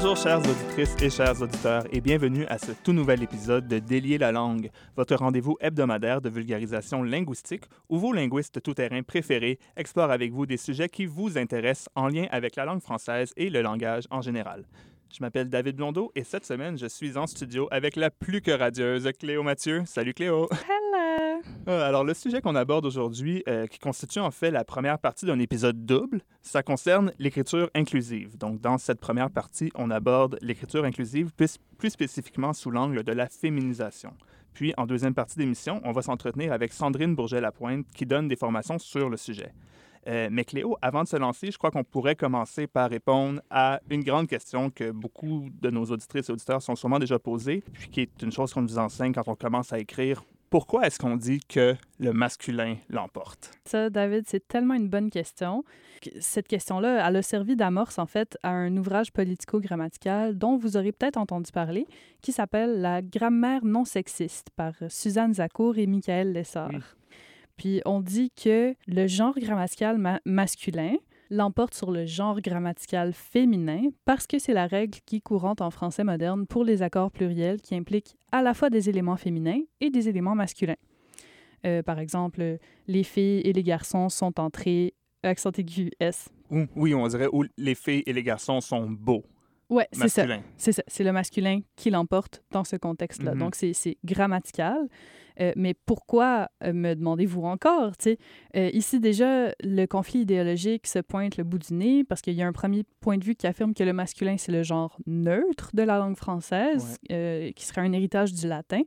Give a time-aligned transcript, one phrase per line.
[0.00, 4.16] Bonjour chères auditrices et chers auditeurs et bienvenue à ce tout nouvel épisode de Délier
[4.16, 10.30] la langue, votre rendez-vous hebdomadaire de vulgarisation linguistique où vos linguistes tout-terrain préférés explorent avec
[10.30, 14.04] vous des sujets qui vous intéressent en lien avec la langue française et le langage
[14.12, 14.66] en général.
[15.10, 18.50] Je m'appelle David Blondeau et cette semaine, je suis en studio avec la plus que
[18.50, 19.82] radieuse Cléo Mathieu.
[19.86, 20.48] Salut Cléo!
[20.52, 21.40] Hello!
[21.66, 25.24] Euh, Alors, le sujet qu'on aborde aujourd'hui, euh, qui constitue en fait la première partie
[25.24, 28.36] d'un épisode double, ça concerne l'écriture inclusive.
[28.36, 33.12] Donc, dans cette première partie, on aborde l'écriture inclusive plus, plus spécifiquement sous l'angle de
[33.12, 34.12] la féminisation.
[34.52, 38.78] Puis, en deuxième partie d'émission, on va s'entretenir avec Sandrine Bourget-Lapointe qui donne des formations
[38.78, 39.52] sur le sujet.
[40.06, 43.80] Euh, mais Cléo, avant de se lancer, je crois qu'on pourrait commencer par répondre à
[43.90, 47.88] une grande question que beaucoup de nos auditrices et auditeurs sont sûrement déjà posées, puis
[47.88, 50.22] qui est une chose qu'on nous enseigne quand on commence à écrire.
[50.50, 53.50] Pourquoi est-ce qu'on dit que le masculin l'emporte?
[53.66, 55.62] Ça, David, c'est tellement une bonne question.
[56.20, 60.92] Cette question-là, elle a servi d'amorce, en fait, à un ouvrage politico-grammatical dont vous aurez
[60.92, 61.86] peut-être entendu parler,
[62.22, 66.96] qui s'appelle La grammaire non sexiste par Suzanne Zacour et Michael Lessard.
[67.58, 70.94] Puis on dit que le genre grammatical ma- masculin
[71.30, 75.70] l'emporte sur le genre grammatical féminin parce que c'est la règle qui est courante en
[75.70, 79.90] français moderne pour les accords pluriels qui impliquent à la fois des éléments féminins et
[79.90, 80.76] des éléments masculins.
[81.66, 86.28] Euh, par exemple, les filles et les garçons sont entrés accent aigu S.
[86.50, 89.24] Ou, oui, on dirait où les filles et les garçons sont beaux,
[89.70, 90.24] Ouais, c'est ça.
[90.56, 90.82] C'est ça.
[90.86, 93.34] C'est le masculin qui l'emporte dans ce contexte-là.
[93.34, 93.38] Mhm.
[93.40, 94.88] Donc, c'est grammatical.
[95.40, 97.92] Euh, mais pourquoi, euh, me demandez-vous encore?
[98.56, 102.42] Euh, ici, déjà, le conflit idéologique se pointe le bout du nez parce qu'il y
[102.42, 105.70] a un premier point de vue qui affirme que le masculin, c'est le genre neutre
[105.74, 108.82] de la langue française, euh, qui serait un héritage du latin.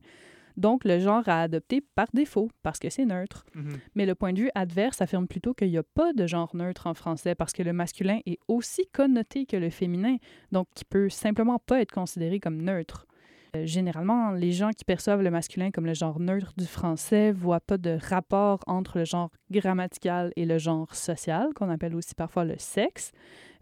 [0.57, 3.45] Donc, le genre à adopter par défaut, parce que c'est neutre.
[3.55, 3.77] Mhm.
[3.95, 6.87] Mais le point de vue adverse affirme plutôt qu'il n'y a pas de genre neutre
[6.87, 10.17] en français parce que le masculin est aussi connoté que le féminin,
[10.51, 13.07] donc qui peut simplement pas être considéré comme neutre.
[13.55, 17.59] Euh, généralement, les gens qui perçoivent le masculin comme le genre neutre du français voient
[17.59, 22.45] pas de rapport entre le genre grammatical et le genre social, qu'on appelle aussi parfois
[22.45, 23.11] le sexe,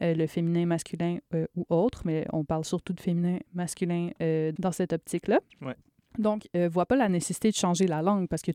[0.01, 4.11] euh, le féminin masculin euh, ou autre, mais on parle surtout de féminin masculin
[4.59, 5.39] dans cette optique-là.
[5.61, 5.75] Ouais.
[6.17, 8.51] Donc, ne voient pas la nécessité de changer la langue parce que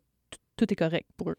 [0.57, 1.37] tout est correct pour eux.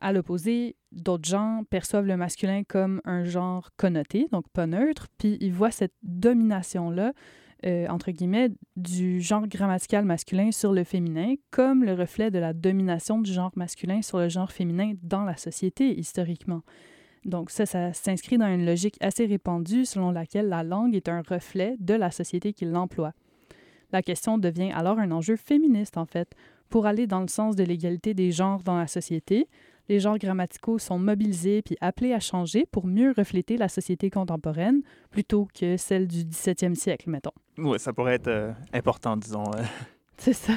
[0.00, 5.38] À l'opposé, d'autres gens perçoivent le masculin comme un genre connoté, donc pas neutre, puis
[5.40, 7.12] ils voient cette domination-là,
[7.64, 12.52] euh, entre guillemets, du genre grammatical masculin sur le féminin comme le reflet de la
[12.52, 16.62] domination du genre masculin sur le genre féminin dans la société, historiquement.
[17.24, 21.22] Donc ça, ça s'inscrit dans une logique assez répandue selon laquelle la langue est un
[21.22, 23.12] reflet de la société qui l'emploie.
[23.92, 26.34] La question devient alors un enjeu féministe, en fait,
[26.68, 29.46] pour aller dans le sens de l'égalité des genres dans la société,
[29.92, 34.80] les genres grammaticaux sont mobilisés puis appelés à changer pour mieux refléter la société contemporaine
[35.10, 37.32] plutôt que celle du 17e siècle, mettons.
[37.58, 39.44] Oui, ça pourrait être euh, important, disons.
[39.54, 39.62] euh.
[40.16, 40.54] C'est ça.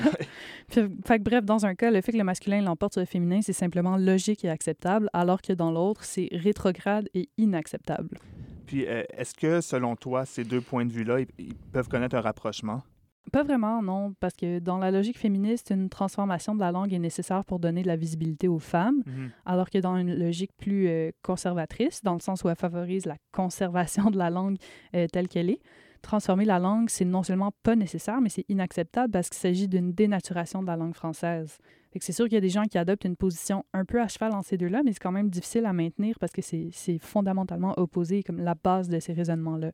[0.69, 3.07] Puis, fait que bref, dans un cas, le fait que le masculin l'emporte sur le
[3.07, 8.19] féminin, c'est simplement logique et acceptable, alors que dans l'autre, c'est rétrograde et inacceptable.
[8.67, 12.15] Puis, euh, est-ce que, selon toi, ces deux points de vue-là, ils, ils peuvent connaître
[12.15, 12.83] un rapprochement?
[13.31, 16.99] Pas vraiment, non, parce que dans la logique féministe, une transformation de la langue est
[16.99, 19.03] nécessaire pour donner de la visibilité aux femmes,
[19.45, 23.17] alors que dans une logique plus euh, conservatrice, dans le sens où elle favorise la
[23.31, 24.57] conservation de la langue
[24.95, 25.59] euh, telle qu'elle est,
[26.05, 29.91] transformer la langue, c'est non seulement pas nécessaire, mais c'est inacceptable parce qu'il s'agit d'une
[29.91, 31.57] dénaturation de la langue française.
[31.99, 34.33] C'est sûr qu'il y a des gens qui adoptent une position un peu à cheval
[34.33, 38.21] entre ces deux-là, mais c'est quand même difficile à maintenir parce que c'est fondamentalement opposé
[38.21, 39.71] comme la base de ces raisonnements-là.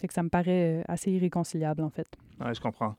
[0.00, 2.06] Fait que ça me paraît euh, assez irréconciliable, en fait.
[2.40, 2.96] Oui, je comprends.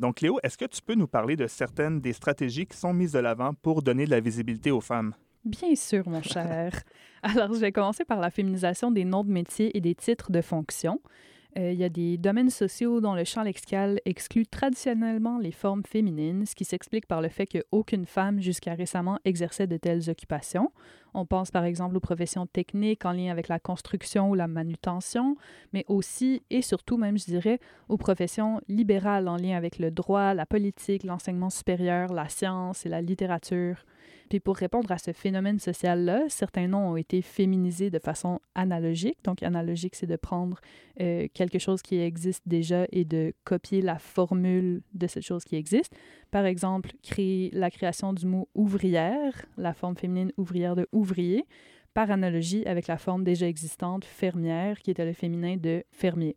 [0.00, 3.12] Donc, Léo, est-ce que tu peux nous parler de certaines des stratégies qui sont mises
[3.12, 5.14] de l'avant pour donner de la visibilité aux femmes?
[5.44, 6.82] Bien sûr, mon cher.
[7.22, 10.40] Alors, je vais commencer par la féminisation des noms de métiers et des titres de
[10.40, 11.00] fonction.
[11.58, 15.82] Euh, il y a des domaines sociaux dont le champ lexical exclut traditionnellement les formes
[15.84, 20.70] féminines, ce qui s'explique par le fait qu'aucune femme jusqu'à récemment exerçait de telles occupations.
[21.12, 25.36] On pense par exemple aux professions techniques en lien avec la construction ou la manutention,
[25.72, 27.58] mais aussi et surtout même, je dirais,
[27.88, 32.88] aux professions libérales en lien avec le droit, la politique, l'enseignement supérieur, la science et
[32.88, 33.84] la littérature.
[34.30, 39.18] Puis pour répondre à ce phénomène social-là, certains noms ont été féminisés de façon analogique.
[39.24, 40.60] Donc analogique, c'est de prendre
[41.00, 45.56] euh, quelque chose qui existe déjà et de copier la formule de cette chose qui
[45.56, 45.92] existe.
[46.30, 46.92] Par exemple,
[47.52, 51.44] la création du mot ouvrière, la forme féminine ouvrière de ouvrier,
[51.92, 56.36] par analogie avec la forme déjà existante fermière, qui était le féminin de fermier.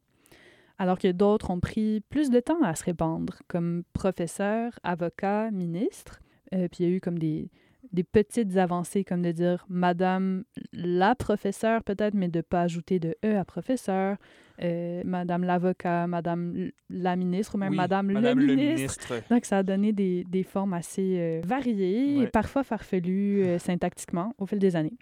[0.80, 6.22] Alors que d'autres ont pris plus de temps à se répandre, comme professeur, avocat, ministre.
[6.56, 7.52] Euh, puis il y a eu comme des,
[7.94, 10.44] des petites avancées, comme de dire Madame
[10.74, 14.18] la professeure, peut-être, mais de ne pas ajouter de E à professeur,
[14.62, 19.12] euh, Madame l'avocat, Madame la ministre, ou même Oui, Madame, Madame le le ministre.
[19.14, 19.14] ministre.
[19.30, 24.34] Donc, ça a donné des, des formes assez euh, variées et parfois farfelues euh, syntaxiquement
[24.38, 24.94] au fil des années.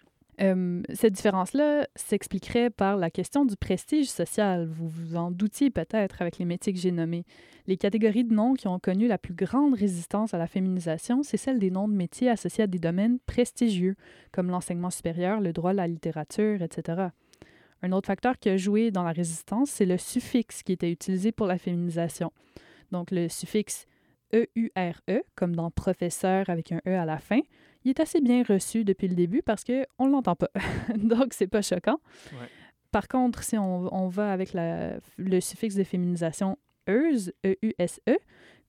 [0.42, 4.66] Euh, cette différence-là s'expliquerait par la question du prestige social.
[4.66, 7.26] Vous vous en doutiez peut-être avec les métiers que j'ai nommés.
[7.68, 11.38] Les catégories de noms qui ont connu la plus grande résistance à la féminisation, c'est
[11.38, 13.96] celle des noms de métiers associés à des domaines prestigieux,
[14.32, 17.10] comme l'enseignement supérieur, le droit, la littérature, etc.
[17.84, 21.32] Un autre facteur qui a joué dans la résistance, c'est le suffixe qui était utilisé
[21.32, 22.32] pour la féminisation.
[22.92, 23.86] Donc le suffixe
[24.34, 27.42] EURE, E, comme dans professeur avec un E à la fin,
[27.84, 30.50] il est assez bien reçu depuis le début parce qu'on ne l'entend pas.
[30.98, 32.00] Donc, c'est pas choquant.
[32.34, 32.48] Ouais.
[32.92, 36.58] Par contre, si on, on va avec la- le suffixe de féminisation
[36.88, 38.18] euse, E-U-S-E,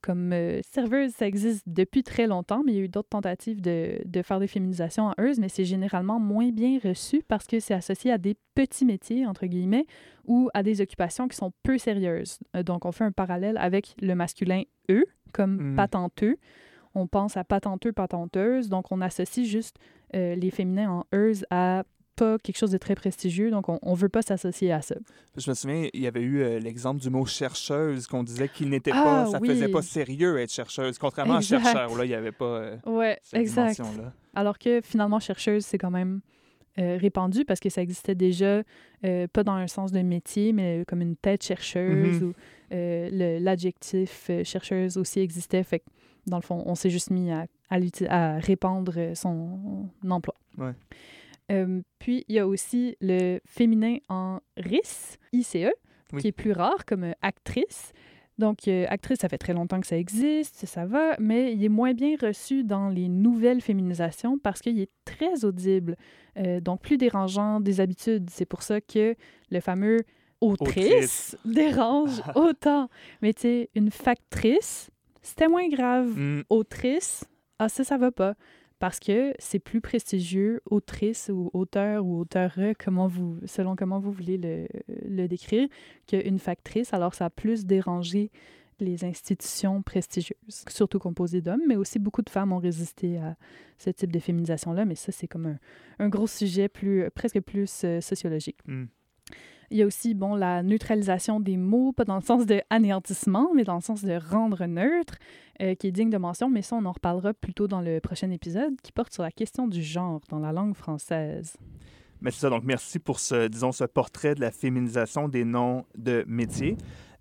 [0.00, 3.60] comme euh, serveuse, ça existe depuis très longtemps, mais il y a eu d'autres tentatives
[3.60, 7.60] de, de faire des féminisations en euse, mais c'est généralement moins bien reçu parce que
[7.60, 9.86] c'est associé à des petits métiers, entre guillemets,
[10.26, 12.38] ou à des occupations qui sont peu sérieuses.
[12.56, 15.76] Euh, donc, on fait un parallèle avec le masculin E, comme Mm.
[15.76, 16.36] patenteux.
[16.94, 19.76] On pense à patenteux, patenteuse, donc on associe juste
[20.14, 21.84] euh, les féminins en euse à
[22.14, 24.96] pas quelque chose de très prestigieux, donc on ne veut pas s'associer à ça.
[25.38, 28.68] Je me souviens, il y avait eu euh, l'exemple du mot chercheuse qu'on disait qu'il
[28.68, 29.48] n'était Ah, pas, ça oui.
[29.48, 31.56] faisait pas sérieux être chercheuse, contrairement Exact.
[31.56, 33.80] à chercheur où là il n'y avait pas euh, Ouais, cette exact.
[34.34, 36.20] Alors que finalement, chercheuse, c'est quand même
[36.78, 38.62] euh, répandu parce que ça existait déjà,
[39.06, 42.28] euh, pas dans un sens de métier, mais comme une tête chercheuse Mhm.
[42.28, 42.32] ou
[42.74, 45.62] euh, l'adjectif chercheuse aussi existait.
[45.62, 45.84] Fait que,
[46.26, 50.34] dans le fond, on s'est juste mis à, à, l'uti- à répandre son emploi.
[50.58, 50.72] Ouais.
[51.50, 55.56] Euh, puis, il y a aussi le féminin en RIS, ICE,
[56.12, 56.20] Oui.
[56.20, 57.92] qui est plus rare comme euh, actrice.
[58.38, 61.68] Donc, euh, actrice, ça fait très longtemps que ça existe, ça va, mais il est
[61.68, 65.96] moins bien reçu dans les nouvelles féminisations parce qu'il est très audible,
[66.38, 68.30] euh, donc plus dérangeant des habitudes.
[68.30, 69.14] C'est pour ça que
[69.50, 69.98] le fameux
[70.40, 71.36] autrice, Autrice.
[71.44, 72.88] dérange autant.
[73.20, 74.90] Mais tu sais, une factrice,
[75.22, 76.18] c'était moins grave.
[76.18, 76.42] Mm.
[76.50, 77.24] Autrice,
[77.58, 78.34] ah ça, ça va pas.
[78.78, 84.10] Parce que c'est plus prestigieux, autrice ou auteur ou auteure, comment vous, selon comment vous
[84.10, 84.66] voulez le,
[85.08, 85.68] le décrire,
[86.08, 86.92] qu'une factrice.
[86.92, 88.32] Alors, ça a plus dérangé
[88.80, 93.36] les institutions prestigieuses, surtout composées d'hommes, mais aussi beaucoup de femmes ont résisté à
[93.78, 94.84] ce type de féminisation-là.
[94.84, 95.58] Mais ça, c'est comme un,
[96.00, 98.58] un gros sujet plus, presque plus euh, sociologique.
[98.66, 98.86] Mm.
[99.72, 103.52] Il y a aussi, bon, la neutralisation des mots, pas dans le sens de anéantissement,
[103.54, 105.14] mais dans le sens de rendre neutre,
[105.62, 107.98] euh, qui est digne de mention, mais ça, on en reparlera plus tôt dans le
[107.98, 111.56] prochain épisode, qui porte sur la question du genre dans la langue française.
[112.20, 115.86] Mais c'est ça, donc merci pour ce, disons, ce portrait de la féminisation des noms
[115.96, 116.76] de métiers.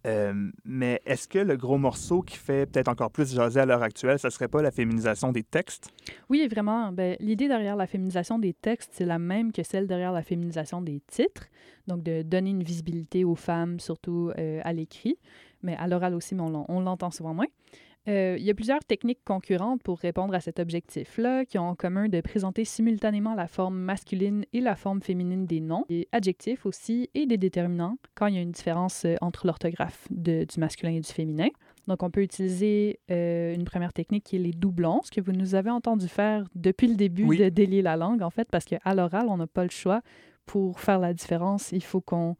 [0.07, 3.83] Euh, mais est-ce que le gros morceau qui fait peut-être encore plus jaser à l'heure
[3.83, 5.91] actuelle, ça serait pas la féminisation des textes?
[6.29, 6.91] Oui, vraiment.
[6.91, 10.81] Ben, L'idée derrière la féminisation des textes, c'est la même que celle derrière la féminisation
[10.81, 11.47] des titres.
[11.87, 15.17] Donc, de donner une visibilité aux femmes, surtout euh, à l'écrit,
[15.61, 17.47] mais à l'oral aussi, mais on l'entend souvent moins.
[18.07, 21.75] Euh, il y a plusieurs techniques concurrentes pour répondre à cet objectif-là, qui ont en
[21.75, 26.65] commun de présenter simultanément la forme masculine et la forme féminine des noms, des adjectifs
[26.65, 30.93] aussi, et des déterminants, quand il y a une différence euh, entre l'orthographe du masculin
[30.93, 31.49] et du féminin.
[31.87, 35.31] Donc, on peut utiliser euh, une première technique qui est les doublons, ce que vous
[35.31, 37.37] nous avez entendu faire depuis le début Oui.
[37.37, 40.01] de délier la langue, en fait, parce qu'à l'oral, on n'a pas le choix.
[40.47, 42.35] Pour faire la différence, il faut qu'on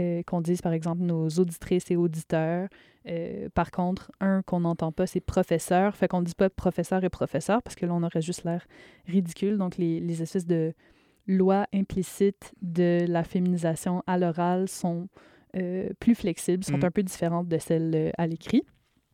[0.00, 2.68] euh, qu'on dise, par exemple, nos auditrices et auditeurs.
[3.08, 5.94] Euh, par contre, un qu'on n'entend pas, c'est professeur.
[5.96, 8.66] Fait qu'on ne dit pas professeur et professeur, parce que là, on aurait juste l'air
[9.06, 9.58] ridicule.
[9.58, 10.72] Donc, les, les espèces de
[11.26, 15.08] lois implicites de la féminisation à l'oral sont
[15.56, 16.84] euh, plus flexibles, sont Mm.
[16.84, 18.62] un peu différentes de celles à l'écrit.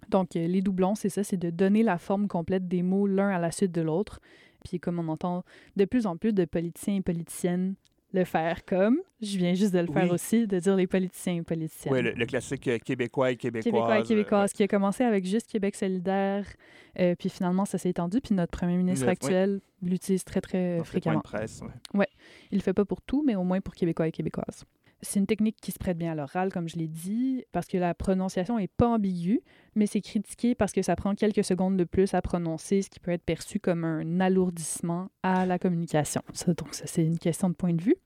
[0.09, 3.40] Donc, les doublons, c'est ça, c'est de donner la forme complète des mots l'un à
[3.40, 4.21] la suite de l'autre.
[4.64, 5.43] Puis, comme on entend
[5.75, 7.75] de plus en plus de politiciens et politiciennes
[8.13, 11.43] le faire comme, je viens juste de le faire aussi, de dire les politiciens et
[11.43, 11.93] politiciennes.
[11.93, 13.65] Oui, le, le classique euh, québécois et québécoise.
[13.65, 16.47] Québécois et euh, québécoises, qui a commencé avec juste Québec solidaire,
[16.99, 19.13] euh, puis finalement, ça s'est étendu, puis notre premier ministre Le- oui.
[19.13, 21.21] actuel l'utilise très, très dans fréquemment.
[21.21, 21.61] presse,
[21.95, 22.07] ouais.
[22.51, 24.65] Il le fait pas pour tout, mais au moins pour Québécois et Québécoises.
[25.03, 27.76] C'est une technique qui se prête bien à l'oral, comme je l'ai dit, parce que
[27.76, 29.41] la prononciation est pas ambiguë,
[29.75, 32.99] mais c'est critiqué parce que ça prend quelques secondes de plus à prononcer, ce qui
[32.99, 36.23] peut être perçu comme un alourdissement à la communication.
[36.47, 37.97] Donc, ça, c'est une question de point de vue.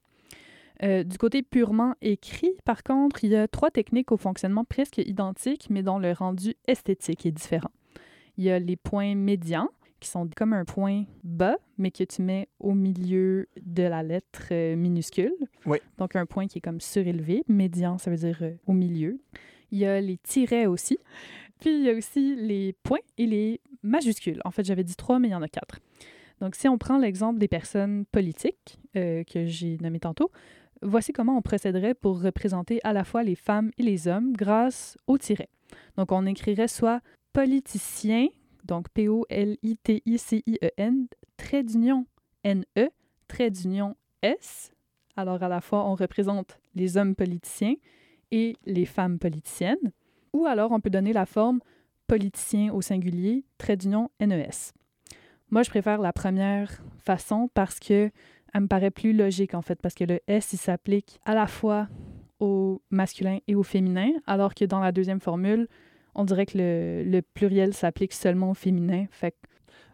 [0.83, 4.99] Euh, du côté purement écrit, par contre, il y a trois techniques au fonctionnement presque
[4.99, 7.71] identiques, mais dont le rendu esthétique est différent.
[8.39, 9.69] Il y a les points médians,
[10.01, 14.49] qui sont comme un point bas, mais que tu mets au milieu de la lettre
[14.51, 15.35] euh, minuscule.
[15.67, 15.79] Oui.
[15.99, 17.45] Donc un point qui est comme surélevé.
[17.49, 19.21] Médian, ça veut dire euh, au milieu.
[19.71, 20.99] Il y a les tirets aussi.
[21.61, 24.41] Puis il y a aussi les points et les majuscules.
[24.45, 25.79] En fait, j'avais dit trois, mais il y en a quatre.
[26.41, 30.31] Donc, si on prend l'exemple des personnes politiques euh, que j'ai nommées tantôt,
[30.83, 34.97] voici comment on procéderait pour représenter à la fois les femmes et les hommes grâce
[35.07, 35.51] au tiret.
[35.97, 37.01] Donc, on écrirait soit
[37.33, 38.27] politicien,
[38.71, 39.35] donc P-O-L-I-T-I-C-I-E-N,
[41.37, 42.07] trait d'union
[42.45, 42.89] N-E,
[43.27, 44.71] trait d'union S.
[45.17, 47.75] Alors, à la fois, on représente les hommes politiciens
[48.31, 49.93] et les femmes politiciennes.
[50.33, 51.59] Ou alors, on peut donner la forme
[52.07, 54.51] politicien au singulier, trait d'union NES.
[55.51, 58.13] Moi, je préfère la première façon parce que
[58.55, 61.49] elle me paraît plus logique, en fait, parce que le S, il s'applique à la
[61.49, 61.89] fois
[62.39, 65.67] au masculin et au féminin, alors que dans la deuxième formule,
[66.15, 69.07] on dirait que le, le pluriel s'applique seulement au féminin.
[69.11, 69.37] Fait que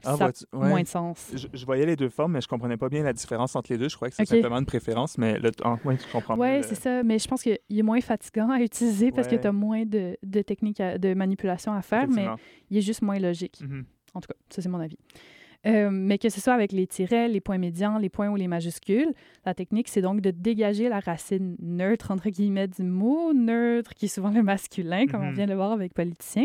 [0.04, 0.68] Ah, ça a ouais.
[0.68, 1.32] moins de sens.
[1.34, 3.78] Je, je voyais les deux formes, mais je comprenais pas bien la différence entre les
[3.78, 3.88] deux.
[3.88, 4.28] Je crois que c'est Ok.
[4.28, 7.02] simplement une préférence, mais le, ah, ouais, je comprends Oui, c'est ça.
[7.02, 10.16] Mais je pense qu'il est moins fatigant à utiliser parce que tu as moins de,
[10.22, 12.26] de techniques à- de manipulation à faire, mais
[12.70, 13.60] il est juste moins logique.
[13.62, 13.84] Mhm.
[14.14, 14.98] En tout cas, ça, c'est mon avis.
[15.66, 18.46] Euh, mais que ce soit avec les tirets, les points médians, les points ou les
[18.48, 19.12] majuscules,
[19.44, 24.04] la technique, c'est donc de dégager la racine neutre, entre guillemets, du mot neutre, qui
[24.04, 25.34] est souvent le masculin, comme on Mhm.
[25.34, 26.44] vient de le voir avec politicien.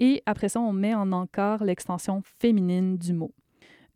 [0.00, 3.32] Et après ça, on met en encart l'extension féminine du mot.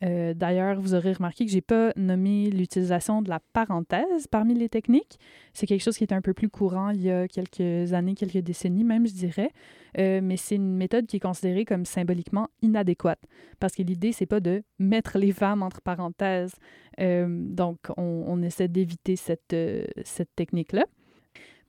[0.04, 4.68] Euh, D'ailleurs, vous aurez remarqué que j'ai pas nommé l'utilisation de la parenthèse parmi les
[4.68, 5.18] techniques.
[5.54, 8.38] C'est quelque chose qui était un peu plus courant il y a quelques années, quelques
[8.38, 9.50] décennies même, je dirais.
[9.98, 13.20] Euh, mais c'est une méthode qui est considérée comme symboliquement inadéquate
[13.58, 16.54] parce que l'idée, c'est pas de mettre les femmes entre parenthèses.
[17.00, 19.56] Euh, donc, on, essaie d'éviter cette,
[20.04, 20.84] cette technique-là.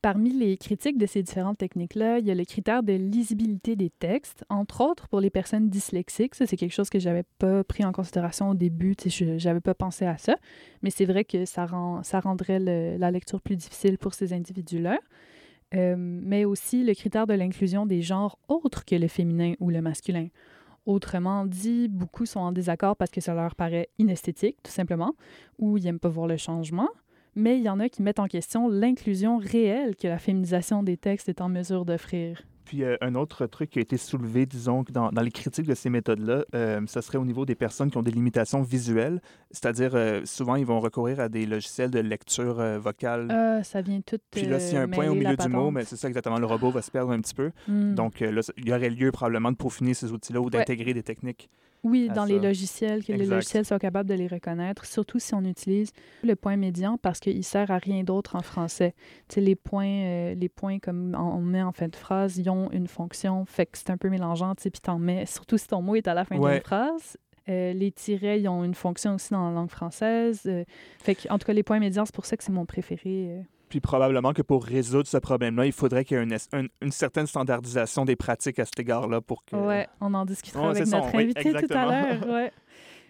[0.07, 3.89] Parmi les critiques de ces différentes techniques-là, il y a le critère de lisibilité des
[3.89, 6.33] textes, entre autres pour les personnes dyslexiques.
[6.33, 8.95] Ça, c'est quelque chose que j'avais pas pris en considération au début.
[9.05, 10.37] Je j'avais pas pensé à ça.
[10.81, 12.59] Mais c'est vrai que ça, rend, ça rendrait
[12.97, 14.97] la lecture plus difficile pour ces individus-là.
[15.75, 19.81] Euh, mais aussi le critère de l'inclusion des genres autres que le féminin ou le
[19.81, 20.29] masculin.
[20.85, 25.15] Autrement dit, beaucoup sont en désaccord parce que ça leur paraît inesthétique, tout simplement,
[25.59, 26.87] ou ils n'aiment pas voir le changement.
[27.37, 30.97] Mais il y en a qui mettent en question l'inclusion réelle que la féminisation des
[30.97, 32.41] textes est en mesure d'offrir.
[32.65, 35.75] Puis euh, un autre truc qui a été soulevé, disons, dans, dans les critiques de
[35.75, 39.91] ces méthodes-là, euh, ce serait au niveau des personnes qui ont des limitations visuelles, c'est-à-dire
[39.93, 43.27] euh, souvent ils vont recourir à des logiciels de lecture euh, vocale.
[43.29, 44.17] Ah, ça vient tout.
[44.31, 46.39] Puis là, s'il y a un point au milieu du mot, mais c'est ça exactement,
[46.39, 47.51] le robot va se perdre un petit peu.
[47.67, 47.93] Hmm.
[47.93, 51.51] Donc là, il y aurait lieu probablement de peaufiner ces outils-là ou d'intégrer des techniques.
[51.83, 55.43] Oui, dans les logiciels, que les logiciels soient capables de les reconnaître, surtout si on
[55.45, 55.91] utilise
[56.23, 58.93] le point médian parce qu'il sert à rien d'autre en français.
[59.29, 62.49] Tu sais, les points, euh, les points comme on met en fin de phrase, ils
[62.49, 65.81] ont une fonction, fait que c'est un peu mélangeant, puis t'en mets, surtout si ton
[65.81, 66.53] mot est à la fin Ouais.
[66.55, 67.17] d'une phrase.
[67.49, 70.41] Euh, les tirets, ils ont une fonction aussi dans la langue française.
[70.47, 70.65] euh,
[70.99, 73.31] fait que, en tout cas, les points médians, c'est pour ça que c'est mon préféré.
[73.69, 76.91] Puis probablement que pour résoudre ce problème-là, il faudrait qu'il y ait une, une- une
[76.91, 79.55] certaine standardisation des pratiques à cet égard-là pour que...
[79.55, 82.27] Ouais, on en discutera Ouais, avec ça, notre oui, invité tout à l'heure.
[82.29, 82.51] Ouais.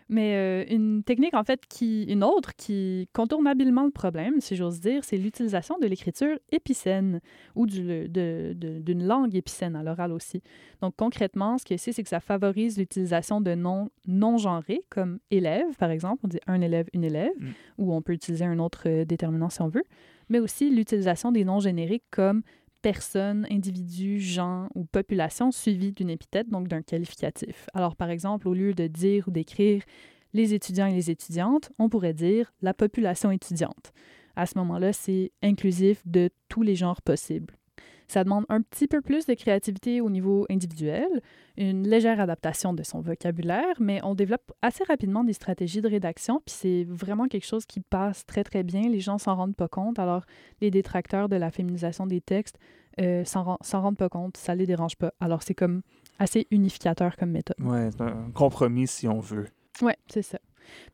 [0.09, 4.55] Mais euh, une technique, en fait, qui, une autre qui contourne habilement le problème, si
[4.55, 7.19] j'ose dire, c'est l'utilisation de l'écriture épicène
[7.55, 10.41] ou du- d'une langue épicène à l'oral aussi.
[10.81, 15.75] Donc, concrètement, ce que c'est, c'est que ça favorise l'utilisation de noms non-genrés, comme élève,
[15.77, 16.21] par exemple.
[16.23, 17.47] On dit un élève, une élève, Mm.
[17.79, 19.83] ou on peut utiliser un autre euh, déterminant si on veut.
[20.29, 22.41] Mais aussi l'utilisation des noms génériques comme
[22.81, 27.67] personne, individu, genre ou population suivie d'une épithète, donc d'un qualificatif.
[27.73, 29.83] Alors, par exemple, au lieu de dire ou d'écrire
[30.33, 33.91] les étudiants et les étudiantes, on pourrait dire la population étudiante.
[34.35, 37.55] À ce moment-là, c'est inclusif de tous les genres possibles.
[38.07, 41.07] Ça demande un petit peu plus de créativité au niveau individuel,
[41.57, 46.41] une légère adaptation de son vocabulaire, mais on développe assez rapidement des stratégies de rédaction,
[46.45, 48.89] puis c'est vraiment quelque chose qui passe très très bien.
[48.89, 49.99] Les gens s'en rendent pas compte.
[49.99, 50.23] Alors,
[50.61, 52.57] les détracteurs de la féminisation des textes
[53.01, 55.13] euh, s'en ren- s'en rendent pas compte, ça les dérange pas.
[55.19, 55.81] Alors, c'est comme
[56.17, 57.57] assez unificateur comme méthode.
[57.59, 59.47] Ouais, c'est un compromis si on veut.
[59.81, 60.39] Ouais, c'est ça.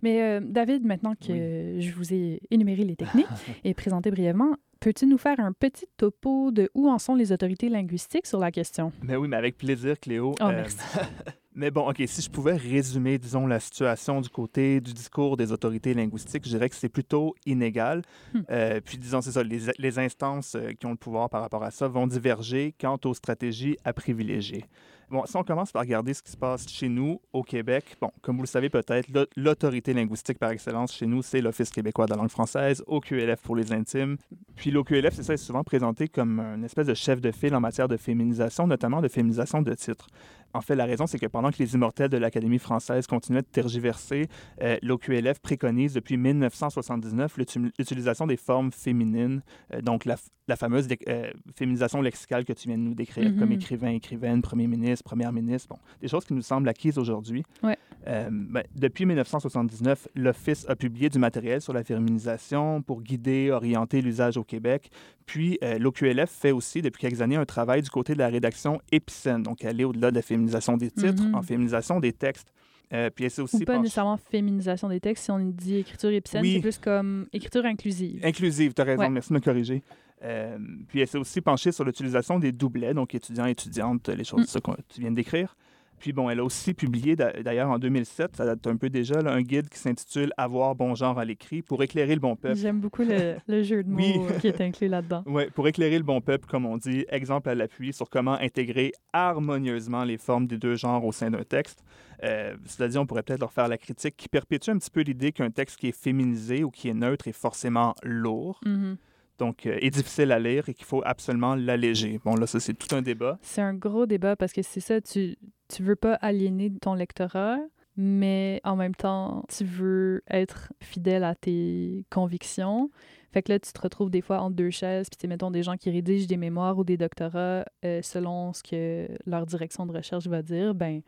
[0.02, 3.26] Mais euh, David, maintenant que je vous ai énuméré les techniques
[3.64, 7.70] et présenté brièvement, peux-tu nous faire un petit topo de où en sont les autorités
[7.70, 8.92] linguistiques sur la question?
[9.02, 10.36] Mais oui, mais avec plaisir, Cléo.
[10.42, 10.78] Oh, Euh, merci.
[11.56, 15.54] mais bon, OK, si je pouvais résumer, disons, la situation du côté du discours des
[15.54, 18.02] autorités linguistiques, je dirais que c'est plutôt inégal.
[18.34, 18.42] Hmm.
[18.52, 21.64] Euh, puis, disons, c'est ça, les, les instances euh, qui ont le pouvoir par rapport
[21.64, 24.66] à ça vont diverger quant aux stratégies à privilégier.
[25.10, 28.10] Bon, si on commence par regarder ce qui se passe chez nous, au Québec, bon,
[28.22, 32.06] comme vous le savez peut-être, l'au- l'autorité linguistique par excellence chez nous, c'est l'Office québécois
[32.06, 34.18] de la langue française, OQLF pour les intimes.
[34.56, 37.60] Puis l'OQLF, c'est ça, est souvent présenté comme une espèce de chef de file en
[37.60, 40.08] matière de féminisation, notamment de féminisation de titres.
[40.54, 43.48] En fait, la raison, c'est que pendant que les immortels de l'Académie française continuaient de
[43.48, 44.28] tergiverser,
[44.62, 49.42] euh, l'OQLF préconise depuis 1979 l'utu- l'utilisation des formes féminines,
[49.74, 50.16] euh, donc la,
[50.56, 55.04] fameuse euh, féminisation lexicale que tu viens de nous décrire, comme écrivain, écrivaine, premier ministre,
[55.04, 57.44] première ministre, bon, des choses qui nous semblent acquises aujourd'hui.
[57.64, 57.78] Ouais.
[58.08, 64.02] Euh, ben, depuis 1979, l'Office a publié du matériel sur la féminisation pour guider, orienter
[64.02, 64.90] l'usage au Québec.
[65.26, 68.82] Puis euh, l'OQLF fait aussi, depuis quelques années, un travail du côté de la rédaction
[68.92, 71.36] épicène, donc aller au-delà de la féminisation des titres, Mhm.
[71.36, 72.52] en féminisation des textes.
[72.94, 75.24] Euh, puis elle aussi Ou pas nécessairement féminisation des textes.
[75.24, 76.56] Si on dit écriture épicène, Oui.
[76.56, 78.20] c'est plus comme écriture inclusive.
[78.24, 79.10] Inclusive, tu as raison, Ouais.
[79.10, 79.82] merci de me corriger.
[80.24, 80.58] Euh,
[80.88, 84.60] puis elle s'est aussi penchée sur l'utilisation des doublets, donc étudiants, étudiantes, les choses Mm.
[84.62, 85.56] que tu viens de décrire.
[86.04, 89.22] Puis bon, elle a aussi publié, d'a- d'ailleurs en 2007, ça date un peu déjà,
[89.22, 92.58] là, un guide qui s'intitule Avoir bon genre à l'écrit pour éclairer le bon peuple.
[92.58, 94.20] J'aime beaucoup le, le jeu de mots Oui.
[94.42, 95.24] qui est inclus là-dedans.
[95.28, 98.92] Ouais, pour éclairer le bon peuple, comme on dit, exemple à l'appui sur comment intégrer
[99.14, 101.84] harmonieusement les formes des deux genres au sein d'un texte.
[102.24, 102.56] Euh,
[102.90, 105.52] dit, on pourrait peut-être leur faire la critique qui perpétue un petit peu l'idée qu'un
[105.52, 108.98] texte qui est féminisé ou qui est neutre est forcément lourd, Mhm.
[109.40, 112.20] Donc euh, est difficile à lire et qu'il faut absolument l'alléger.
[112.24, 113.38] Bon, là, ça, c'est tout un débat.
[113.42, 115.38] C'est un gros débat parce que c'est ça, tu
[115.70, 117.58] tu veux pas aliéner ton lectorat,
[117.96, 122.92] mais en même temps, tu veux être fidèle à tes convictions.
[123.32, 125.76] Fait que là, tu te retrouves des fois entre deux chaises, puis mettons des gens
[125.76, 130.28] qui rédigent des mémoires ou des doctorats euh, selon ce que leur direction de recherche
[130.28, 131.02] va dire, ben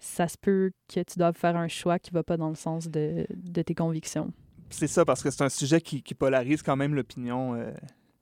[0.00, 2.88] ça se peut que tu doives faire un choix qui va pas dans le sens
[2.88, 4.32] de, de tes convictions.
[4.70, 7.54] C'est ça, parce que c'est un sujet qui, qui polarise quand même l'opinion.
[7.54, 7.72] euh,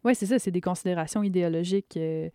[0.04, 2.28] Oui, c'est ça, c'est des considérations idéologiques euh,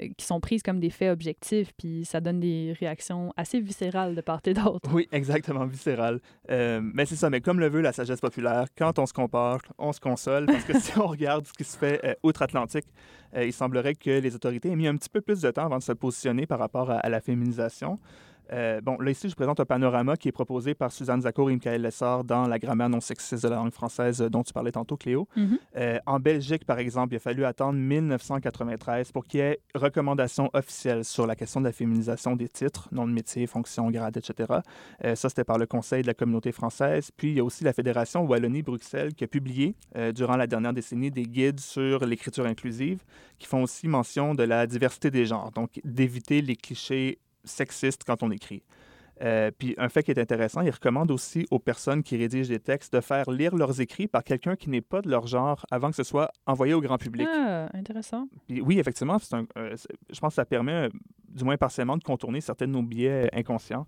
[0.00, 4.14] euh, qui sont prises comme des faits objectifs, puis ça donne des réactions assez viscérales
[4.14, 4.90] de part et d'autre.
[4.92, 6.20] Oui, exactement, viscéral.
[6.50, 9.60] Euh, mais c'est ça, mais comme le veut la sagesse populaire, quand on se compare,
[9.78, 12.86] on se console, parce que si on regarde ce qui se fait outre-Atlantique,
[13.36, 15.82] il semblerait que les autorités aient mis un petit peu plus de temps avant de
[15.82, 17.98] se positionner par rapport à, à la féminisation.
[18.52, 21.54] Euh, bon, là, ici, je présente un panorama qui est proposé par Suzanne Zakour et
[21.54, 24.72] Michael Lessard dans la grammaire non sexiste de la langue française euh, dont tu parlais
[24.72, 25.28] tantôt, Cléo.
[25.36, 25.58] Mhm.
[25.76, 30.50] Euh, en Belgique, par exemple, il a fallu attendre 1993 pour qu'il y ait recommandation
[30.52, 34.60] officielle sur la question de la féminisation des titres, nom de métier, fonction, grade, etc.
[35.04, 37.10] Euh, ça, c'était par le Conseil de la communauté française.
[37.16, 39.74] Puis, il y a aussi la Fédération Wallonie-Bruxelles qui a publié,
[40.14, 43.02] durant la dernière décennie, des guides sur l'écriture inclusive
[43.38, 48.22] qui font aussi mention de la diversité des genres, donc d'éviter les clichés sexistes quand
[48.22, 48.62] on écrit.
[49.22, 52.58] Euh, puis un fait qui est intéressant, il recommande aussi aux personnes qui rédigent des
[52.58, 55.90] textes de faire lire leurs écrits par quelqu'un qui n'est pas de leur genre avant
[55.90, 57.28] que ce soit envoyé au grand public.
[57.32, 58.26] Ah, intéressant.
[58.48, 59.76] Puis oui, effectivement, un- euh,
[60.10, 60.88] je pense que ça permet, euh,
[61.28, 63.86] du moins partiellement, de contourner certains de nos biais inconscients.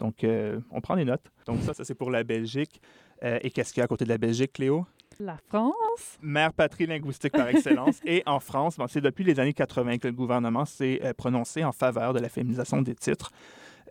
[0.00, 1.30] Donc, euh, on prend des notes.
[1.46, 2.80] Donc ça, ça c'est pour la Belgique.
[3.22, 4.84] Et qu'est-ce qu'il y a à côté de la Belgique, Cléo?
[5.18, 6.18] La France?
[6.20, 8.00] Mère patrie linguistique par excellence.
[8.04, 11.64] et en France, bon, c'est depuis les années 80 que le gouvernement s'est euh, prononcé
[11.64, 13.30] en faveur de la féminisation des titres.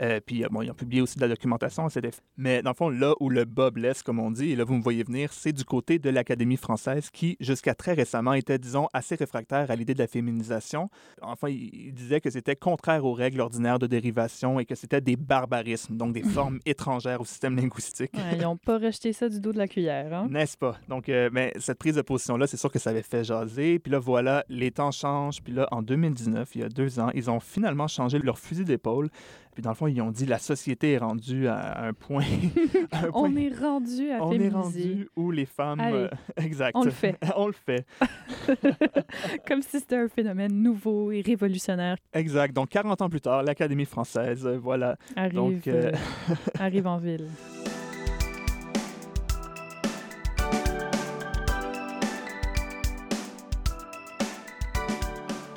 [0.02, 2.22] Euh, puis, euh, bon, ils ont publié aussi de la documentation à cet effet.
[2.38, 4.76] Mais dans le fond, là où le bas blesse, comme on dit, et là, vous
[4.76, 8.88] me voyez venir, c'est du côté de l'Académie française qui, jusqu'à très récemment, était, disons,
[8.94, 10.90] assez réfractaire à l'idée de la féminisation.
[11.22, 15.02] Enfin, il, il disait que c'était contraire aux règles ordinaires de dérivation et que c'était
[15.02, 18.12] des barbarismes, donc des formes étrangères au système linguistique.
[18.14, 20.14] Ouais, ils n'ont pas rejeté ça du dos de la cuillère.
[20.14, 20.28] Hein?
[20.30, 20.78] N'est-ce pas?
[20.88, 23.80] Donc, euh, mais cette prise de position-là, c'est sûr que ça avait fait jaser.
[23.80, 25.42] Puis là, voilà, les temps changent.
[25.42, 28.66] Puis là, en 2019, il y a deux ans, ils ont finalement changé leur fusil
[28.66, 29.10] d'épaule.
[29.56, 32.24] Puis dans le fond, ils ont dit la société est rendue à un point.
[32.92, 34.54] à un On point- est rendu à on est féminiser.
[34.84, 35.80] rendu où les femmes.
[35.80, 36.76] Allez, euh, exact.
[36.76, 37.18] on le fait.
[37.38, 37.86] on le fait.
[39.48, 42.54] Comme si c'était un phénomène nouveau et révolutionnaire Exact.
[42.54, 44.98] Donc, 40 ans plus tard, l'Académie française, euh, voilà.
[45.16, 45.92] arrive, Donc, euh,
[46.30, 47.26] euh, arrive en ville.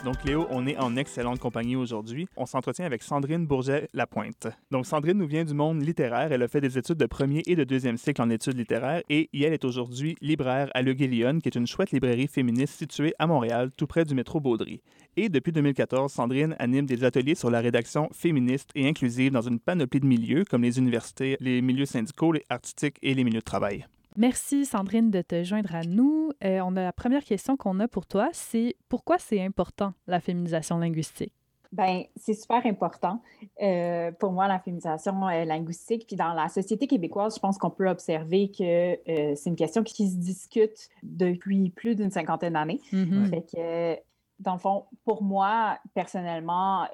[0.08, 2.28] Donc, Léo, on est en excellente compagnie aujourd'hui.
[2.38, 4.46] On s'entretient avec Sandrine Bourget-Lapointe.
[4.70, 6.32] Donc, Sandrine nous vient du monde littéraire.
[6.32, 9.28] Elle a fait des études de premier et de deuxième cycle en études littéraires et
[9.34, 13.26] elle est aujourd'hui libraire à Le Guélion, qui est une chouette librairie féministe située à
[13.26, 14.80] Montréal, tout près du métro Baudry.
[15.18, 19.60] Et depuis 2014, Sandrine anime des ateliers sur la rédaction féministe et inclusive dans une
[19.60, 23.44] panoplie de milieux, comme les universités, les milieux syndicaux, les artistiques et les milieux de
[23.44, 23.84] travail.
[24.18, 26.32] Merci Sandrine de te joindre à nous.
[26.44, 30.20] Euh, on a la première question qu'on a pour toi, c'est pourquoi c'est important la
[30.20, 31.32] féminisation linguistique?
[31.70, 33.20] Ben, c'est super important
[33.62, 36.06] euh, pour moi, la féminisation euh, linguistique.
[36.06, 39.82] Puis dans la société québécoise, je pense qu'on peut observer que euh, c'est une question
[39.82, 42.80] qui se discute depuis plus d'une cinquantaine d'années.
[42.92, 43.28] Mhm.
[43.28, 44.02] Fait que,
[44.40, 46.88] dans le fond, pour moi, personnellement,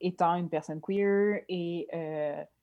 [0.00, 1.88] étant une personne queer et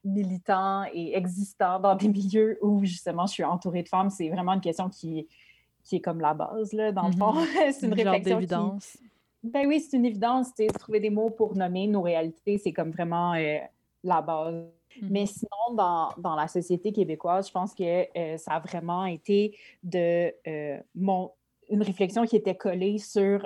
[0.03, 4.53] militant et existant dans des milieux où justement je suis entourée de femmes, c'est vraiment
[4.53, 5.27] une question qui,
[5.83, 7.17] qui est comme la base, là, dans le Mhm.
[7.17, 7.33] fond.
[7.73, 8.45] c'est une réflexion qui,
[9.41, 10.53] ben oui, c'est une évidence.
[10.53, 13.57] tu sais, Trouver des mots pour nommer nos réalités, c'est comme vraiment euh,
[14.03, 14.65] la base.
[15.01, 15.07] Mhm.
[15.11, 17.83] Mais sinon, dans, dans la société québécoise, je pense que
[18.17, 21.31] euh, ça a vraiment été de euh, mon,
[21.69, 23.45] une réflexion qui était collée sur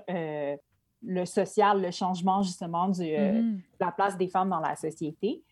[1.05, 3.59] le social, le changement justement du, euh, Mhm.
[3.79, 5.43] la place des femmes dans la société.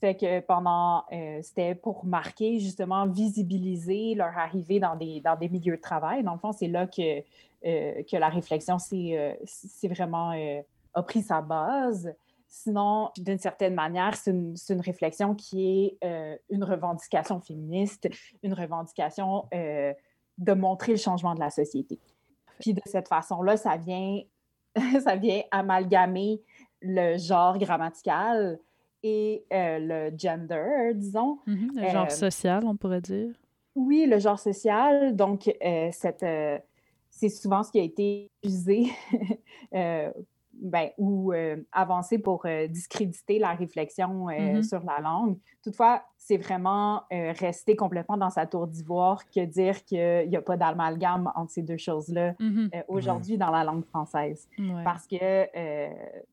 [0.00, 5.48] Fait que pendant, euh, c'était pour marquer, justement, visibiliser leur arrivée dans des, dans des
[5.50, 6.22] milieux de travail.
[6.22, 7.18] Dans le fond, c'est là que,
[7.66, 10.32] euh, que la réflexion c'est vraiment
[10.94, 12.14] a pris sa base.
[12.48, 18.08] Sinon, d'une certaine manière, c'est une, une, réflexion qui est une revendication féministe,
[18.42, 22.00] une revendication de montrer le changement de la société.
[22.58, 24.22] Puis de cette façon-là, ça vient,
[25.04, 26.40] ça vient amalgamer
[26.80, 28.58] le genre grammatical
[29.02, 31.38] et euh, le gender, disons.
[31.46, 33.34] Mm-hmm, le genre euh, social, on pourrait dire.
[33.74, 35.14] Oui, le genre social.
[35.14, 36.24] Donc, euh, cette,
[37.10, 38.88] c'est souvent ce qui a été usé
[40.60, 44.62] ben, ou euh, avancer pour euh, discréditer la réflexion euh, mm-hmm.
[44.62, 45.36] sur la langue.
[45.62, 50.56] Toutefois, c'est vraiment rester complètement dans sa tour d'ivoire que dire qu'il n'y a pas
[50.56, 52.84] d'amalgame entre ces deux choses-là mm-hmm.
[52.88, 54.48] aujourd'hui dans la langue française.
[54.84, 55.46] Parce que,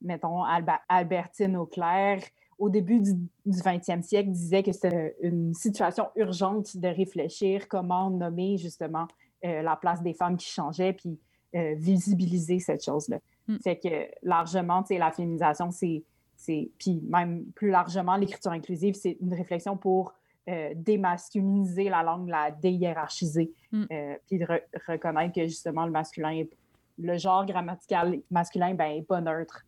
[0.02, 0.44] mettons,
[0.88, 2.20] Albertine Auclair,
[2.58, 8.10] au début du, du 20e siècle, disait que c'était une situation urgente de réfléchir comment
[8.10, 9.08] nommer justement
[9.44, 11.20] la place des femmes qui changeait, puis
[11.54, 13.20] visibiliser cette chose-là.
[13.48, 13.58] Mm.
[13.60, 16.04] Fait que largement, tu sais, la féminisation, c'est,
[16.78, 20.14] puis même plus largement, l'écriture inclusive, c'est une réflexion pour
[20.50, 23.84] euh, démasculiniser la langue, la déhiérarchiser, mm.
[23.92, 24.48] euh, puis de
[24.88, 26.44] reconnaître que justement le masculin,
[26.98, 29.64] le genre grammatical masculin, ben, est pas neutre.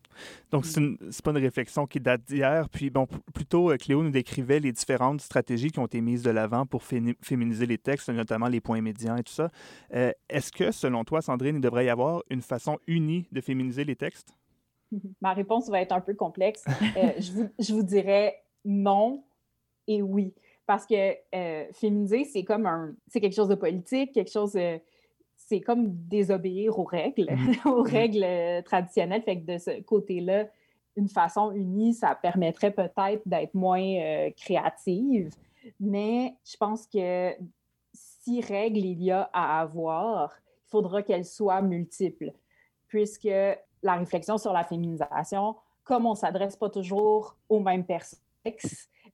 [0.51, 2.67] Donc, ce n'est pas une réflexion qui date d'hier.
[2.69, 6.31] Puis, bon, plutôt, euh, Cléo nous décrivait les différentes stratégies qui ont été mises de
[6.31, 9.49] l'avant pour féminiser les textes, notamment les points médians et tout ça.
[9.93, 13.83] Euh, est-ce que, selon toi, Sandrine, il devrait y avoir une façon unie de féminiser
[13.83, 14.35] les textes?
[15.21, 16.65] Ma réponse va être un peu complexe.
[16.97, 19.23] Euh, je, vous, je, vous, dirais non
[19.87, 20.33] et oui.
[20.65, 21.13] Parce que
[21.73, 24.55] féminiser, c'est comme un, c'est quelque chose de politique, quelque chose
[25.49, 27.53] c'est comme désobéir aux règles, mmh.
[27.69, 27.87] aux mmh.
[27.87, 29.23] règles euh, traditionnelles.
[29.23, 30.45] Fait que de ce côté-là,
[30.95, 35.31] une façon unie, ça permettrait peut-être d'être moins euh, créative.
[35.79, 37.31] Mais je pense que
[37.93, 40.33] si règles il y a à avoir,
[40.67, 42.31] il faudra qu'elles soient multiples,
[42.87, 43.29] puisque
[43.81, 48.19] la réflexion sur la féminisation, comme on ne s'adresse pas toujours aux mêmes personnes,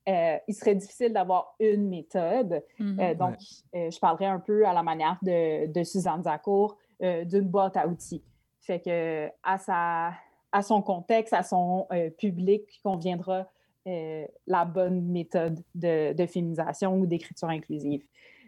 [0.07, 2.63] euh, il serait difficile d'avoir une méthode.
[2.79, 2.99] Mhm.
[2.99, 3.37] Euh, donc,
[3.75, 7.87] euh, je parlerai un peu à la manière de, de Suzanne Zacour d'une boîte à
[7.87, 8.23] outils.
[8.61, 10.13] Fait que à, sa,
[10.53, 11.87] à son contexte, à son
[12.17, 13.51] public, conviendra
[13.85, 18.01] la bonne méthode de, de féminisation ou d'écriture inclusive.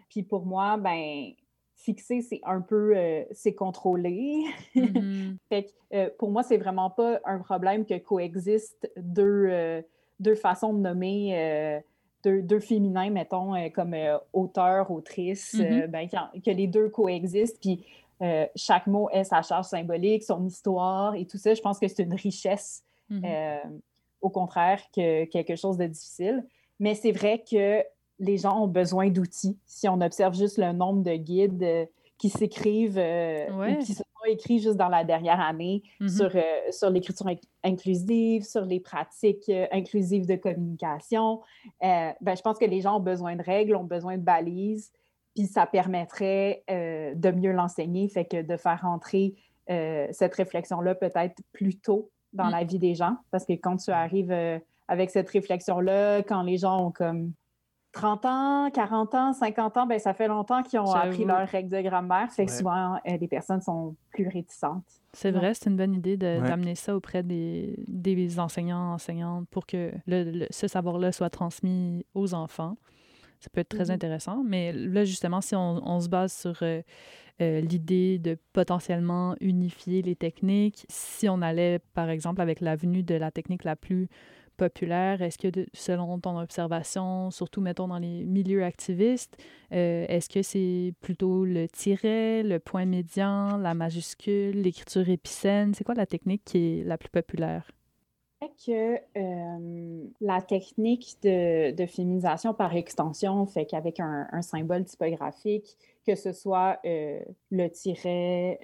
[0.08, 1.32] Puis pour moi, ben
[1.76, 2.94] fixer, c'est un peu,
[3.32, 4.44] c'est contrôler.
[4.74, 5.36] Mhm.
[5.50, 9.84] fait que pour moi, c'est vraiment pas un problème que coexistent deux
[10.20, 11.80] deux façons de nommer euh,
[12.24, 15.86] deux, deux, féminins, mettons, euh, comme euh, auteur, autrice, mm-hmm.
[15.86, 17.84] ben, que les deux coexistent, puis
[18.56, 21.54] chaque mot ait sa charge symbolique, son histoire et tout ça.
[21.54, 23.60] Je pense que c'est une richesse, mm-hmm.
[24.20, 26.44] au contraire, que quelque chose de difficile.
[26.80, 27.84] Mais c'est vrai que
[28.18, 29.56] les gens ont besoin d'outils.
[29.66, 34.76] Si on observe juste le nombre de guides qui s'écrivent ou qui sont écrits juste
[34.76, 36.16] dans la dernière année mm-hmm.
[36.16, 37.26] sur, euh, sur l'écriture
[37.64, 41.40] inclusive, sur les pratiques euh, inclusives de communication.
[41.82, 44.92] Euh, ben, je pense que les gens ont besoin de règles, ont besoin de balises,
[45.34, 49.34] puis ça permettrait de mieux l'enseigner, fait que de faire entrer
[49.68, 52.50] cette réflexion-là peut-être plus tôt dans mm.
[52.50, 54.32] la vie des gens, parce que quand tu arrives
[54.88, 57.32] avec cette réflexion-là, quand les gens ont comme
[57.92, 61.70] 30 ans, 40 ans, 50 ans, ben, ça fait longtemps qu'ils ont appris leurs règles
[61.70, 62.30] de grammaire.
[62.30, 64.84] Fait que souvent, euh, les personnes sont plus réticentes.
[65.12, 69.92] C'est vrai, c'est une bonne idée d'amener ça auprès des, des, enseignants, enseignantes pour que
[70.06, 72.76] le, ce savoir-là soit transmis aux enfants.
[73.40, 73.92] Ça peut être très mm-hmm.
[73.92, 74.42] intéressant.
[74.44, 76.82] Mais là, justement, si on, on se base sur euh,
[77.40, 83.14] euh, l'idée de potentiellement unifier les techniques, si on allait, par exemple, avec l'avenue de
[83.14, 84.08] la technique la plus
[84.58, 85.22] populaire?
[85.22, 89.38] Est-ce que, selon ton observation, surtout, mettons, dans les milieux activistes,
[89.72, 95.72] euh, est-ce que c'est plutôt le tiret, le point médian, la majuscule, l'écriture épicène?
[95.74, 97.70] C'est quoi la technique qui est la plus populaire?
[98.64, 106.14] que euh, la technique de, de, féminisation par extension fait qu'avec un, symbole typographique, que
[106.14, 108.60] ce soit euh, le tiret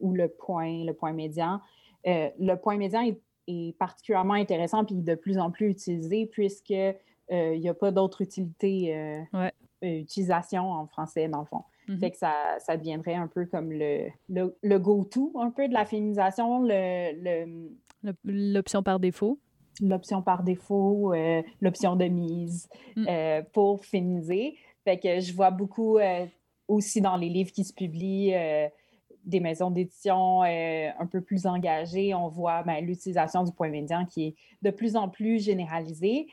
[0.00, 1.60] ou le point, le point médian,
[2.04, 6.72] le point médian est est particulièrement intéressant puis de plus en plus utilisé puisque
[7.32, 9.50] euh, il n'y a pas d'autre utilité, euh, euh,
[9.82, 11.64] utilisation en français dans le fond.
[11.88, 11.98] Mm-hmm.
[11.98, 15.84] Fait que ça, ça, deviendrait un peu comme le, le, go-to un peu de la
[15.84, 16.66] féminisation,
[18.24, 19.38] l'option par défaut.
[19.80, 21.12] L'option par défaut,
[21.60, 23.42] l'option de mise mm.
[23.52, 24.56] pour féminiser.
[24.84, 25.98] Fait que je vois beaucoup
[26.66, 28.34] aussi dans les livres qui se publient
[29.26, 34.06] des maisons d'édition euh, un peu plus engagées, on voit ben, l'utilisation du point médian
[34.06, 36.28] qui est de plus en plus généralisée.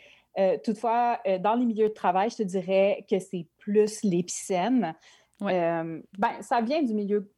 [0.64, 4.96] toutefois, dans les milieux de travail, je te dirais que c'est plus l'épicène.
[5.42, 7.32] ben, ça vient du milieu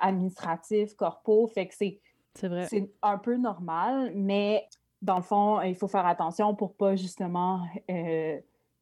[0.00, 2.00] administratif, corpo, fait que c'est
[2.34, 4.66] c'est un peu normal, mais
[5.02, 7.60] dans le fond, il faut faire attention pour pas justement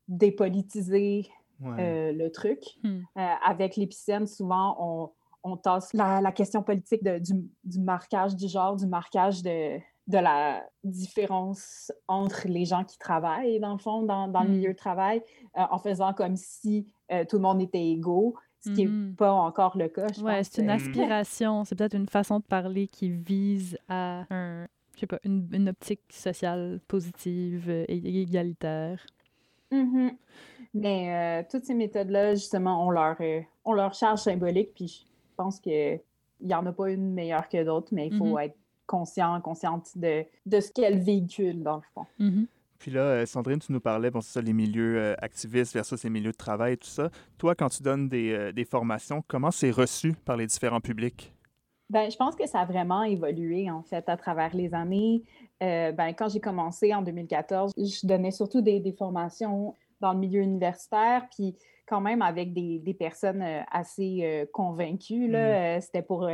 [0.09, 1.29] dépolitiser
[1.61, 2.61] le truc.
[2.83, 3.03] Hmm.
[3.15, 5.11] avec l'épicène, souvent, on,
[5.45, 11.93] on tasse la, question politique du, marquage du genre, du marquage de, de la différence
[12.09, 14.53] entre les gens qui travaillent, dans le fond, dans, le mm.
[14.53, 15.23] milieu de travail,
[15.57, 19.15] euh, en faisant comme si euh, tout le monde était égaux, ce qui n'est mm-hmm.
[19.17, 20.07] pas encore le cas.
[20.23, 25.01] Oui, c'est une aspiration, c'est peut-être une façon de parler qui vise à un, je
[25.01, 29.05] sais pas, une, optique sociale positive et égalitaire.
[29.73, 30.17] Mm-hmm.
[30.75, 33.17] Mais euh, toutes ces méthodes-là, justement, ont leur,
[33.65, 35.07] on leur charge symbolique, puis
[35.43, 36.01] pense qu'il
[36.41, 38.45] n'y en a pas une meilleure que d'autres, mais il faut mm-hmm.
[38.45, 42.07] être conscient, consciente de, de ce qu'elle véhicule, dans le fond.
[42.21, 42.47] Mm-hmm.
[42.79, 46.03] Puis là, euh, Sandrine, tu nous parlais, bon, c'est ça, les milieux euh, activistes versus
[46.03, 47.11] les milieux de travail et tout ça.
[47.39, 51.33] Toi, quand tu donnes des, euh, des formations, comment c'est reçu par les différents publics?
[51.91, 55.23] Ben, je pense que ça a vraiment évolué, en fait, à travers les années.
[55.61, 60.41] ben, quand j'ai commencé en 2014, je donnais surtout des, des, formations dans le milieu
[60.41, 61.55] universitaire, puis
[61.87, 65.29] quand même avec des, des personnes assez convaincues.
[65.29, 65.81] Là, mm.
[65.81, 66.29] C'était pour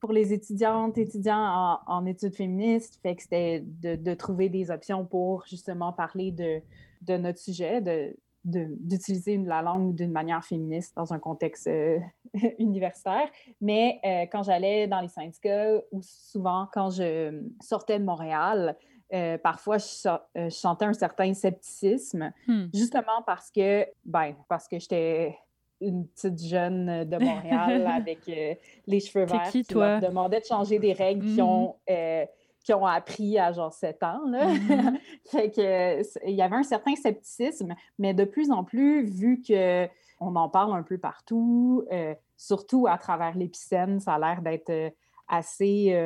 [0.00, 2.98] pour les étudiantes, étudiants en, études féministes.
[3.02, 6.60] Fait que c'était de, trouver des options pour justement parler de,
[7.02, 11.98] de notre sujet, de, d'utiliser la langue d'une manière féministe dans un contexte euh,
[12.58, 13.28] universitaire.
[13.60, 18.76] Mais euh, quand j'allais dans les syndicats ou souvent quand je sortais de Montréal,
[19.12, 22.66] euh, parfois je, sentais un certain scepticisme, hmm.
[22.72, 25.36] justement parce que, ben, parce que j'étais
[25.80, 28.54] une petite jeune de Montréal avec euh,
[28.86, 29.98] les cheveux verts qui, toi?
[29.98, 31.42] leur demandait de changer des règles qui, mm-hmm.
[31.42, 32.26] ont, euh,
[32.64, 34.20] qui ont appris à genre 7 ans.
[34.26, 34.46] Là.
[34.46, 34.98] Mm-hmm.
[35.30, 39.88] fait que, il y avait un certain scepticisme, mais de plus en plus, vu que
[40.22, 44.92] on en parle un peu partout, euh, surtout à travers l'épicène, ça a l'air d'être
[45.30, 45.96] assez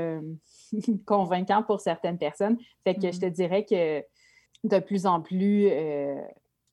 [1.06, 2.58] convaincant pour certaines personnes.
[2.84, 3.30] Fait que je te mm-hmm.
[3.32, 4.04] dirais que
[4.64, 5.68] de plus en plus,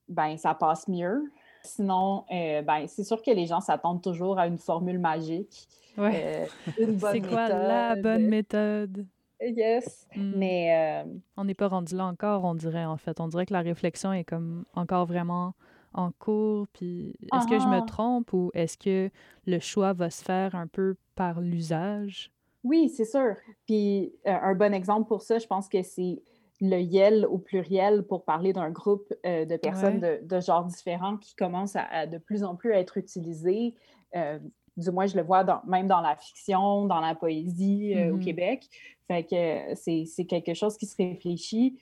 [0.07, 1.31] ben, ça passe mieux.
[1.63, 5.67] Sinon, euh, ben, c'est sûr que les gens s'attendent toujours à une formule magique.
[5.97, 6.47] Ouais.
[6.79, 9.05] Euh, c'est quoi la bonne méthode?
[9.39, 10.07] Yes.
[10.15, 10.33] Hmm.
[10.35, 11.03] Mais.
[11.05, 13.19] Euh, on n'est pas rendu là encore, on dirait, en fait.
[13.19, 15.53] On dirait que la réflexion est comme encore vraiment
[15.93, 16.67] en cours.
[16.73, 19.09] Puis est-ce que je me trompe ou est-ce que
[19.45, 22.31] le choix va se faire un peu par l'usage?
[22.63, 23.35] Oui, c'est sûr.
[23.65, 26.21] Puis un bon exemple pour ça, je pense que c'est
[26.61, 31.35] le YEL au pluriel pour parler d'un groupe euh, de personnes de, genres différents qui
[31.35, 33.73] commence à, de plus en plus à être utilisé.
[34.15, 34.39] Euh,
[34.77, 38.23] du moins, je le vois même dans la fiction, dans la poésie euh, au mm-hmm.
[38.23, 38.69] Québec.
[39.07, 41.77] Fait que c'est quelque chose qui se réfléchit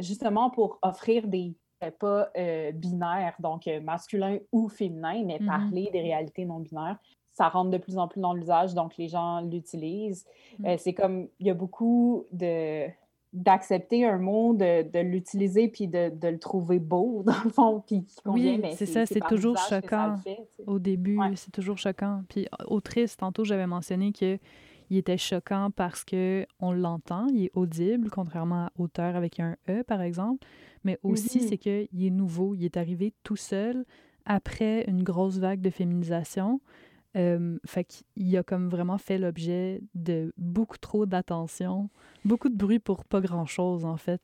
[0.00, 1.54] justement pour offrir des
[1.98, 2.30] pas
[2.72, 5.46] binaires, donc masculin ou féminin, mais mm-hmm.
[5.46, 6.98] parler des réalités non binaires
[7.34, 10.24] ça rentre de plus en plus dans l'usage, donc les gens l'utilisent.
[10.60, 10.76] Mm.
[10.78, 12.88] c'est comme, il y a beaucoup de,
[13.34, 18.62] d'accepter un mot, de, l'utiliser puis de, le trouver beau, dans le fond, puis Oui,
[18.76, 20.14] c'est ça, c'est toujours choquant.
[20.66, 22.22] au début, c'est toujours choquant.
[22.28, 24.38] Puis autrice, tantôt, j'avais mentionné que
[24.90, 29.56] il était choquant parce que on l'entend, il est audible, contrairement à auteur avec un
[29.68, 30.46] E, par exemple,
[30.84, 31.48] mais aussi mm-hmm.
[31.48, 33.84] c'est qu'il est nouveau, il est arrivé tout seul
[34.26, 36.60] après une grosse vague de féminisation.
[37.16, 41.88] Euh, fait qu'il a comme vraiment fait l'objet de beaucoup trop d'attention,
[42.24, 44.20] beaucoup de bruit pour pas grand-chose, en fait.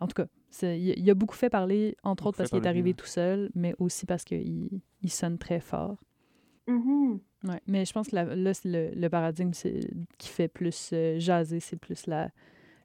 [0.00, 0.26] En tout cas,
[0.62, 4.04] il, a beaucoup fait parler, entre autres parce qu'il est arrivé tout seul, mais aussi
[4.04, 5.96] parce qu'il il sonne très fort.
[6.68, 7.20] Mm-hmm.
[7.44, 9.52] ouais, mais je pense que là, le, le, paradigme
[10.18, 12.30] qui fait plus euh, jaser, c'est plus la,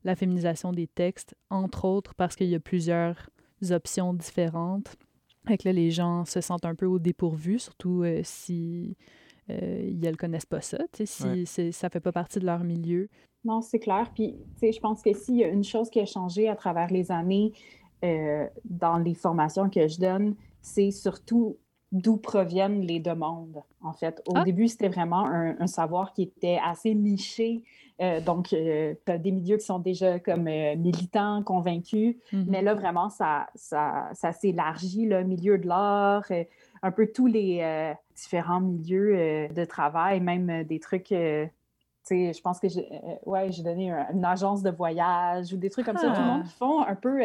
[0.04, 3.30] la féminisation des textes, entre autres parce qu'il y a plusieurs
[3.72, 4.96] options différentes.
[5.48, 8.96] Fait que là, les gens se sentent un peu au dépourvu, surtout euh, si
[9.52, 13.10] euh, ils ne connaissent pas ça, si ça ne fait pas partie de leur milieu.
[13.44, 14.12] Non, c'est clair.
[14.14, 17.12] Puis, je pense que s'il y a une chose qui a changé à travers les
[17.12, 17.54] années
[18.04, 21.58] euh, dans les formations que je donne, c'est surtout
[21.92, 24.22] d'où proviennent les demandes, en fait.
[24.28, 24.44] Au ah.
[24.44, 27.64] début, c'était vraiment un, savoir qui était assez niché.
[28.00, 32.46] Euh, donc, tu as des milieux qui sont déjà comme militants, convaincus, mm-hmm.
[32.48, 36.32] mais là, vraiment, ça, ça, ça s'élargit, le milieu de l'art,
[36.84, 41.14] un peu tous les euh, différents milieux euh, de travail, même euh, des trucs
[42.04, 42.88] sais, je pense que j'ai
[43.26, 46.08] ouais, donné une agence de voyage ou des trucs comme ça.
[46.12, 46.48] Tout le monde ah.
[46.48, 47.22] qui font un peu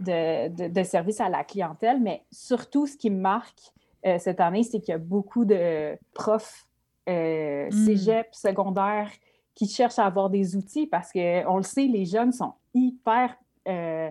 [0.00, 3.72] de, de, service à la clientèle, mais surtout, ce qui me marque
[4.18, 6.66] cette année, c'est qu'il y a beaucoup de profs
[7.06, 7.70] mmh.
[7.70, 9.12] cégep, secondaires
[9.54, 13.36] qui cherchent à avoir des outils parce qu'on le sait, les jeunes sont hyper
[13.68, 14.10] euh,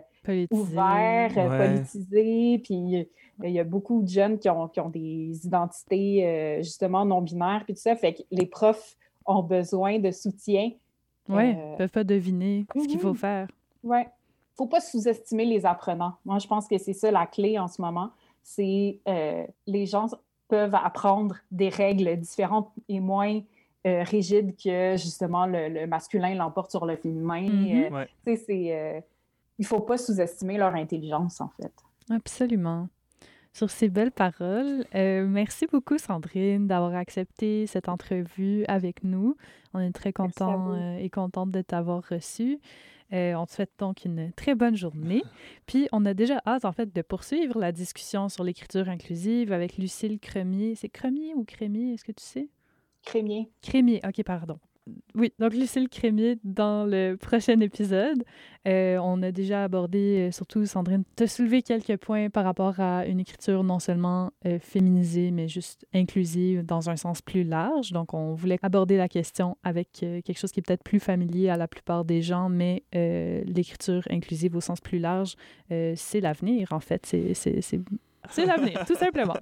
[0.52, 3.08] ouvert, politisé, puis
[3.44, 7.74] il y a beaucoup de jeunes qui ont, qui ont des identités justement non-binaires, puis
[7.74, 10.72] tout ça, fait que les profs ont besoin de soutien.
[11.28, 13.16] Oui, ne peuvent pas deviner ce qu'il faut mhm.
[13.16, 13.48] faire.
[13.84, 14.00] Oui.
[14.56, 16.14] faut pas sous-estimer les apprenants.
[16.26, 18.10] Moi, je pense que c'est ça la clé en ce moment.
[18.42, 19.00] C'est
[19.68, 20.08] les gens
[20.50, 23.40] peuvent apprendre des règles différentes et moins
[23.88, 27.48] euh, rigides que justement le, masculin l'emporte sur le féminin.
[27.48, 28.08] Mm-hmm.
[28.28, 29.02] Euh, euh,
[29.60, 31.74] il ne faut pas sous-estimer leur intelligence, en fait.
[32.10, 32.90] Absolument.
[33.54, 39.36] Sur ces belles paroles, merci beaucoup Sandrine d'avoir accepté cette entrevue avec nous.
[39.74, 42.60] On est très content et contente de t'avoir reçu.
[43.12, 45.24] Euh, on te souhaite donc une très bonne journée.
[45.66, 49.78] Puis, on a déjà hâte, en fait, de poursuivre la discussion sur l'écriture inclusive avec
[49.78, 50.76] Lucille Cremier.
[50.76, 51.94] C'est Cremier ou Crémier?
[51.94, 52.50] Est-ce que tu sais?
[53.04, 53.50] Crémier.
[53.62, 54.60] Crémier, OK, pardon.
[55.16, 58.24] Oui, donc Lucille Crémier dans le prochain épisode.
[58.68, 63.06] Euh, on a déjà abordé, euh, surtout Sandrine, te soulevé quelques points par rapport à
[63.06, 67.92] une écriture non seulement euh, féminisée, mais juste inclusive dans un sens plus large.
[67.92, 71.58] Donc, on voulait aborder la question avec quelque chose qui est peut-être plus familier à
[71.58, 75.36] la plupart des gens, mais l'écriture inclusive au sens plus large,
[75.70, 77.06] c'est l'avenir, en fait.
[77.06, 77.82] C'est
[78.30, 79.36] c'est l'avenir, tout simplement.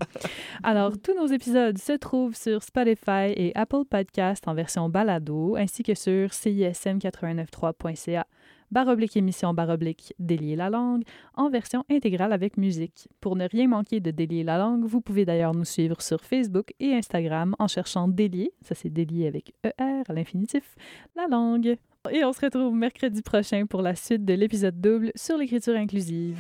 [0.64, 5.84] Alors, tous nos épisodes se trouvent sur Spotify et Apple Podcast en version balado, ainsi
[5.84, 8.26] que sur cism893.ca
[8.72, 11.04] baroblique émission baroblique délier la langue
[11.36, 13.08] en version intégrale avec musique.
[13.22, 16.74] Pour ne rien manquer de délier la langue, vous pouvez d'ailleurs nous suivre sur Facebook
[16.80, 20.76] et Instagram en cherchant délier, ça c'est délier avec ER à l'infinitif,
[21.16, 21.78] la langue.
[22.12, 26.38] Et on se retrouve mercredi prochain pour la suite de l'épisode double sur l'écriture inclusive.